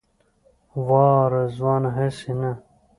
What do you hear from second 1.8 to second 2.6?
هسې نه.